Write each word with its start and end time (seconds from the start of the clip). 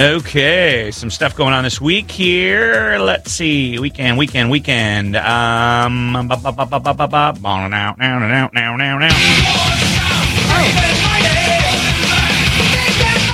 Okay, 0.00 0.92
some 0.92 1.10
stuff 1.10 1.34
going 1.34 1.52
on 1.52 1.64
this 1.64 1.80
week 1.80 2.08
here. 2.08 2.98
Let's 3.00 3.32
see. 3.32 3.80
Weekend, 3.80 4.16
weekend, 4.16 4.48
weekend. 4.48 5.16
Um, 5.16 6.12
ba- 6.28 6.36
ba- 6.36 6.52
ba- 6.52 6.66
ba- 6.66 6.78
ba- 6.78 6.94
ba- 6.94 7.08
ba- 7.08 7.34
now, 7.42 7.68
now, 7.68 7.94
now, 7.98 8.18
now, 8.28 8.48
now, 8.52 8.76
now, 8.76 8.98
now. 8.98 9.08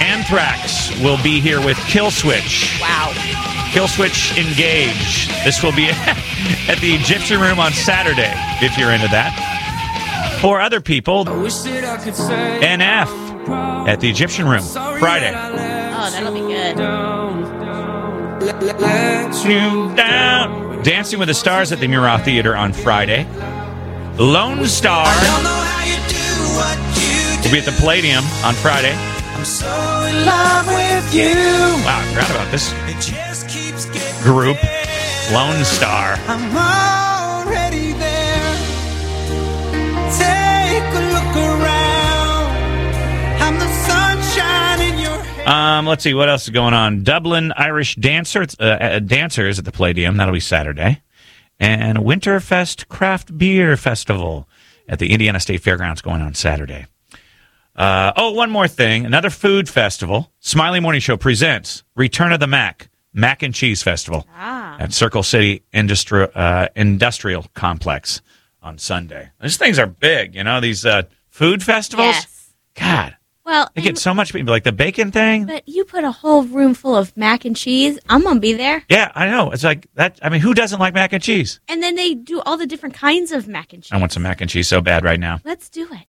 Anthrax 0.01 0.99
will 1.03 1.23
be 1.23 1.39
here 1.39 1.63
with 1.63 1.77
Killswitch. 1.93 2.81
Wow. 2.81 3.11
Killswitch 3.73 4.35
Engage. 4.39 5.29
This 5.45 5.63
will 5.63 5.73
be 5.73 5.89
at 5.91 6.79
the 6.81 6.95
Egyptian 6.95 7.41
Room 7.43 7.61
on 7.61 7.75
Saturday, 7.75 8.33
if 8.65 8.79
you're 8.79 8.93
into 8.93 9.09
that. 9.09 10.39
For 10.41 10.63
other 10.63 10.81
people, 10.81 11.27
NF 11.27 13.09
at 13.87 14.01
the 14.01 14.09
Egyptian 14.09 14.49
Room 14.49 14.63
Friday. 14.63 15.74
Oh, 15.97 16.11
that'll 16.11 16.33
be 16.33 16.41
good. 16.41 16.77
You 19.49 19.95
down. 19.95 20.83
Dancing 20.83 21.19
with 21.21 21.29
the 21.29 21.35
Stars 21.35 21.71
at 21.73 21.79
the 21.79 21.87
Murat 21.87 22.25
Theater 22.25 22.57
on 22.57 22.73
Friday. 22.73 23.25
Lonestar 24.19 25.07
will 27.43 27.51
be 27.51 27.59
at 27.59 27.65
the 27.65 27.77
Palladium 27.79 28.25
on 28.45 28.55
Friday. 28.55 28.95
I'm 28.95 29.45
so 29.45 29.67
in 29.67 30.27
love 30.27 30.67
with 30.67 31.15
you. 31.15 31.35
Wow, 31.85 32.01
I 32.01 32.05
forgot 32.13 32.31
about 32.31 32.51
this 32.51 32.73
group. 34.23 34.57
Lonestar. 35.33 36.19
I'm 36.27 37.47
already 37.47 37.93
there. 37.93 38.04
Um, 45.47 45.87
let's 45.87 46.03
see 46.03 46.15
what 46.15 46.29
else 46.29 46.45
is 46.45 46.51
going 46.51 46.73
on. 46.75 47.03
Dublin 47.03 47.53
Irish 47.57 47.97
Dancer, 47.97 48.47
uh, 48.59 48.63
uh, 48.65 48.99
Dancers 49.01 49.59
at 49.59 49.65
the 49.67 49.73
Palladium. 49.73 50.17
That'll 50.17 50.33
be 50.33 50.41
Saturday. 50.41 51.03
And 51.61 51.99
Winterfest 51.99 52.89
Craft 52.89 53.37
Beer 53.37 53.77
Festival 53.77 54.49
at 54.89 54.99
the 54.99 55.13
Indiana 55.13 55.39
State 55.41 55.61
Fairgrounds 55.63 56.01
going 56.01 56.23
on 56.23 56.35
Saturday. 56.35 56.87
Uh, 57.77 58.13
oh, 58.17 58.33
one 58.33 58.51
more 58.51 58.69
thing. 58.69 59.05
Another 59.05 59.31
food 59.31 59.69
festival. 59.69 60.33
Smiley 60.41 60.81
Morning 60.81 61.01
Show 61.01 61.17
presents 61.17 61.83
Return 61.95 62.33
of 62.33 62.41
the 62.41 62.47
Mac, 62.47 62.89
Mac 63.13 63.43
and 63.43 63.55
Cheese 63.55 63.83
Festival 63.83 64.27
Ah. 64.35 64.77
at 64.79 64.93
Circle 64.93 65.23
City 65.25 65.63
Industri- 65.75 66.31
uh, 66.35 66.69
Industrial 66.75 67.45
Complex 67.55 68.23
on 68.63 68.79
Sunday. 68.79 69.31
These 69.43 69.57
things 69.59 69.79
are 69.79 69.87
big, 69.87 70.35
you 70.35 70.45
know, 70.45 70.61
these 70.61 70.87
uh, 70.87 71.03
food 71.29 71.63
festivals. 71.63 72.15
Yes. 72.15 72.51
God, 72.77 73.17
Well, 73.45 73.69
they 73.75 73.83
get 73.83 73.99
so 73.99 74.15
much 74.15 74.33
people. 74.33 74.53
Like 74.53 74.65
the 74.65 74.73
bacon 74.73 75.13
thing. 75.13 75.45
but 75.47 75.69
you 75.69 75.85
put 75.85 76.03
a 76.05 76.11
whole 76.11 76.45
room 76.45 76.73
full 76.75 76.97
of 76.97 77.15
mac 77.17 77.45
and 77.45 77.55
cheese. 77.57 77.99
I'm 78.09 78.23
gonna 78.23 78.41
be 78.41 78.55
there. 78.55 78.83
Yeah, 78.89 79.13
I 79.15 79.27
know. 79.29 79.51
It's 79.51 79.65
like 79.65 79.87
that. 79.95 80.19
I 80.23 80.29
mean, 80.31 80.41
who 80.41 80.55
doesn't 80.55 80.81
like 80.81 80.95
mac 80.95 81.13
and 81.13 81.23
cheese? 81.23 81.61
And 81.69 81.83
then 81.83 81.95
they 81.95 82.15
do 82.15 82.41
all 82.41 82.57
the 82.57 82.67
different 82.67 82.95
kinds 82.95 83.33
of 83.33 83.47
mac 83.47 83.73
and 83.73 83.83
cheese. 83.83 83.93
I 83.93 83.99
want 83.99 84.13
some 84.13 84.23
mac 84.23 84.41
and 84.41 84.49
cheese 84.49 84.69
so 84.69 84.81
bad 84.81 85.05
right 85.05 85.21
now. 85.21 85.41
Let's 85.45 85.69
do 85.69 85.87
it. 85.93 86.01